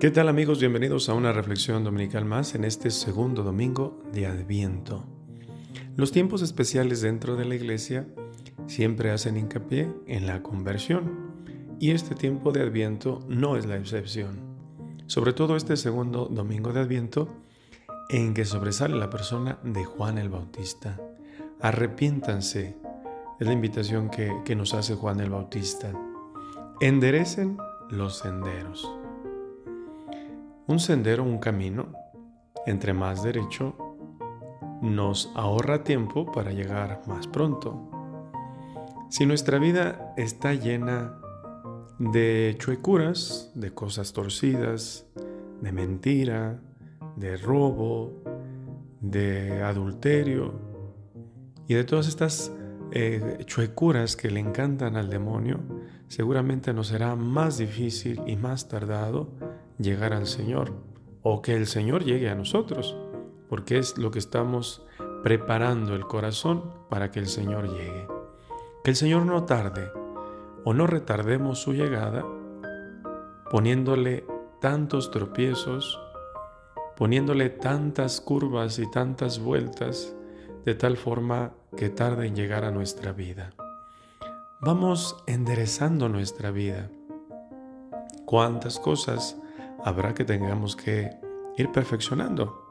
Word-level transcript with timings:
¿Qué 0.00 0.10
tal 0.10 0.30
amigos? 0.30 0.60
Bienvenidos 0.60 1.10
a 1.10 1.12
una 1.12 1.30
reflexión 1.30 1.84
dominical 1.84 2.24
más 2.24 2.54
en 2.54 2.64
este 2.64 2.90
segundo 2.90 3.42
domingo 3.42 4.02
de 4.14 4.24
Adviento. 4.24 5.04
Los 5.94 6.10
tiempos 6.10 6.40
especiales 6.40 7.02
dentro 7.02 7.36
de 7.36 7.44
la 7.44 7.54
iglesia 7.54 8.06
siempre 8.66 9.10
hacen 9.10 9.36
hincapié 9.36 9.92
en 10.06 10.26
la 10.26 10.42
conversión 10.42 11.34
y 11.78 11.90
este 11.90 12.14
tiempo 12.14 12.50
de 12.50 12.62
Adviento 12.62 13.18
no 13.28 13.58
es 13.58 13.66
la 13.66 13.76
excepción. 13.76 14.40
Sobre 15.06 15.34
todo 15.34 15.54
este 15.54 15.76
segundo 15.76 16.30
domingo 16.30 16.72
de 16.72 16.80
Adviento 16.80 17.28
en 18.08 18.32
que 18.32 18.46
sobresale 18.46 18.96
la 18.96 19.10
persona 19.10 19.58
de 19.64 19.84
Juan 19.84 20.16
el 20.16 20.30
Bautista. 20.30 20.98
Arrepiéntanse, 21.60 22.74
es 23.38 23.46
la 23.46 23.52
invitación 23.52 24.08
que, 24.08 24.32
que 24.46 24.56
nos 24.56 24.72
hace 24.72 24.94
Juan 24.94 25.20
el 25.20 25.28
Bautista. 25.28 25.92
Enderecen 26.80 27.58
los 27.90 28.16
senderos. 28.16 28.99
Un 30.70 30.78
sendero, 30.78 31.24
un 31.24 31.38
camino, 31.38 31.88
entre 32.64 32.94
más 32.94 33.24
derecho, 33.24 33.74
nos 34.80 35.32
ahorra 35.34 35.82
tiempo 35.82 36.30
para 36.30 36.52
llegar 36.52 37.02
más 37.08 37.26
pronto. 37.26 37.90
Si 39.08 39.26
nuestra 39.26 39.58
vida 39.58 40.14
está 40.16 40.54
llena 40.54 41.18
de 41.98 42.54
chuecuras, 42.56 43.50
de 43.56 43.74
cosas 43.74 44.12
torcidas, 44.12 45.08
de 45.60 45.72
mentira, 45.72 46.60
de 47.16 47.36
robo, 47.36 48.22
de 49.00 49.64
adulterio 49.64 50.54
y 51.66 51.74
de 51.74 51.82
todas 51.82 52.06
estas 52.06 52.52
eh, 52.92 53.38
chuecuras 53.44 54.14
que 54.14 54.30
le 54.30 54.38
encantan 54.38 54.96
al 54.96 55.10
demonio, 55.10 55.58
seguramente 56.06 56.72
nos 56.72 56.86
será 56.86 57.16
más 57.16 57.58
difícil 57.58 58.22
y 58.24 58.36
más 58.36 58.68
tardado 58.68 59.49
llegar 59.80 60.12
al 60.12 60.26
Señor 60.26 60.72
o 61.22 61.42
que 61.42 61.54
el 61.56 61.66
Señor 61.66 62.04
llegue 62.04 62.30
a 62.30 62.34
nosotros, 62.34 62.96
porque 63.48 63.78
es 63.78 63.98
lo 63.98 64.10
que 64.10 64.18
estamos 64.18 64.86
preparando 65.22 65.94
el 65.94 66.06
corazón 66.06 66.72
para 66.88 67.10
que 67.10 67.18
el 67.18 67.26
Señor 67.26 67.70
llegue. 67.70 68.06
Que 68.84 68.90
el 68.90 68.96
Señor 68.96 69.26
no 69.26 69.44
tarde 69.44 69.90
o 70.64 70.72
no 70.72 70.86
retardemos 70.86 71.58
su 71.58 71.72
llegada 71.72 72.24
poniéndole 73.50 74.24
tantos 74.60 75.10
tropiezos, 75.10 76.00
poniéndole 76.96 77.50
tantas 77.50 78.20
curvas 78.20 78.78
y 78.78 78.88
tantas 78.90 79.40
vueltas 79.40 80.14
de 80.64 80.74
tal 80.74 80.96
forma 80.96 81.52
que 81.76 81.88
tarde 81.88 82.26
en 82.26 82.36
llegar 82.36 82.64
a 82.64 82.70
nuestra 82.70 83.12
vida. 83.12 83.52
Vamos 84.60 85.16
enderezando 85.26 86.08
nuestra 86.08 86.50
vida. 86.50 86.90
¿Cuántas 88.26 88.78
cosas 88.78 89.40
habrá 89.84 90.14
que 90.14 90.24
tengamos 90.24 90.76
que 90.76 91.10
ir 91.56 91.70
perfeccionando. 91.72 92.66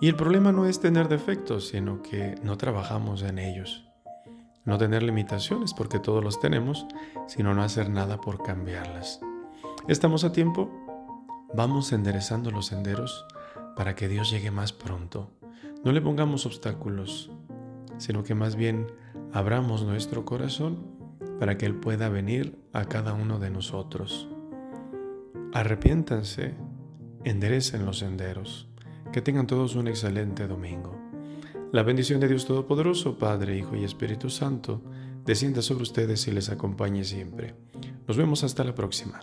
Y 0.00 0.08
el 0.08 0.16
problema 0.16 0.52
no 0.52 0.66
es 0.66 0.80
tener 0.80 1.08
defectos, 1.08 1.68
sino 1.68 2.02
que 2.02 2.34
no 2.42 2.56
trabajamos 2.56 3.22
en 3.22 3.38
ellos. 3.38 3.84
No 4.64 4.78
tener 4.78 5.02
limitaciones, 5.02 5.74
porque 5.74 5.98
todos 5.98 6.22
los 6.22 6.40
tenemos, 6.40 6.86
sino 7.26 7.54
no 7.54 7.62
hacer 7.62 7.88
nada 7.88 8.20
por 8.20 8.42
cambiarlas. 8.42 9.20
Estamos 9.88 10.24
a 10.24 10.32
tiempo, 10.32 10.70
vamos 11.54 11.92
enderezando 11.92 12.50
los 12.50 12.66
senderos 12.66 13.26
para 13.76 13.94
que 13.94 14.08
Dios 14.08 14.30
llegue 14.30 14.50
más 14.50 14.72
pronto. 14.72 15.30
No 15.84 15.92
le 15.92 16.00
pongamos 16.00 16.46
obstáculos, 16.46 17.30
sino 17.98 18.22
que 18.22 18.34
más 18.34 18.56
bien 18.56 18.86
abramos 19.32 19.82
nuestro 19.82 20.24
corazón 20.24 20.86
para 21.38 21.58
que 21.58 21.66
Él 21.66 21.74
pueda 21.74 22.08
venir 22.08 22.58
a 22.72 22.84
cada 22.84 23.14
uno 23.14 23.38
de 23.38 23.50
nosotros. 23.50 24.28
Arrepiéntanse, 25.54 26.54
enderecen 27.24 27.84
los 27.84 27.98
senderos. 27.98 28.68
Que 29.12 29.20
tengan 29.20 29.46
todos 29.46 29.74
un 29.74 29.86
excelente 29.86 30.46
domingo. 30.46 30.98
La 31.72 31.82
bendición 31.82 32.20
de 32.20 32.28
Dios 32.28 32.46
Todopoderoso, 32.46 33.18
Padre, 33.18 33.58
Hijo 33.58 33.76
y 33.76 33.84
Espíritu 33.84 34.30
Santo, 34.30 34.82
descienda 35.26 35.60
sobre 35.60 35.82
ustedes 35.82 36.26
y 36.26 36.30
les 36.30 36.48
acompañe 36.48 37.04
siempre. 37.04 37.54
Nos 38.08 38.16
vemos 38.16 38.44
hasta 38.44 38.64
la 38.64 38.74
próxima. 38.74 39.20